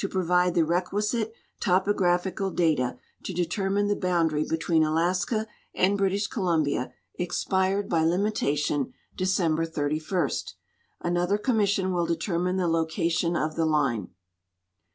provide 0.09 0.55
the 0.55 0.65
requisite 0.65 1.31
topographical 1.59 2.49
data 2.49 2.97
to 3.21 3.35
determine 3.35 3.87
the 3.87 3.95
lioundary 3.95 4.43
between 4.49 4.81
Alaska 4.81 5.45
and 5.75 5.95
British 5.95 6.25
Columbia 6.25 6.91
expired 7.19 7.87
by 7.87 8.01
limitation 8.03 8.93
December 9.15 9.63
31. 9.63 10.29
An 11.01 11.17
other 11.17 11.37
commission 11.37 11.93
will 11.93 12.07
determine 12.07 12.57
the 12.57 12.67
location 12.67 13.35
of 13.35 13.55
the 13.55 13.65
line. 13.67 14.09